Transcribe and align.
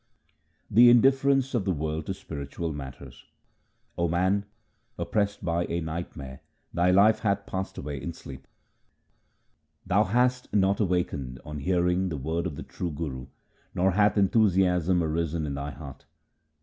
The 0.71 0.89
indifference 0.89 1.53
of 1.53 1.63
the 1.63 1.71
world 1.71 2.07
to 2.07 2.15
spiritual 2.15 2.73
matters:— 2.73 3.25
O 3.99 4.07
man, 4.07 4.45
oppressed 4.97 5.45
by 5.45 5.65
a 5.65 5.79
nightmare 5.79 6.41
thy 6.73 6.89
life 6.89 7.19
hath 7.19 7.45
passed 7.45 7.77
away 7.77 8.01
in 8.01 8.11
sleep. 8.11 8.47
224 9.87 9.93
THE 9.93 10.05
SIKH 10.07 10.53
RELIGION 10.53 10.59
Thou 10.59 10.73
hast 10.73 10.79
not 10.79 10.79
awakened 10.83 11.39
on 11.45 11.59
hearing 11.59 12.09
the 12.09 12.17
word 12.17 12.47
of 12.47 12.55
the 12.55 12.63
true 12.63 12.89
Guru, 12.89 13.27
nor 13.75 13.91
hath 13.91 14.17
enthusiasm 14.17 15.03
arisen 15.03 15.45
in 15.45 15.53
thy 15.53 15.69
heart. 15.69 16.07